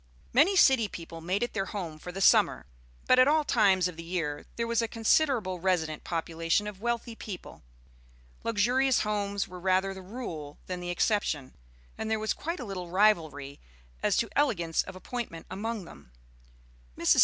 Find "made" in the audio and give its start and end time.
1.21-1.43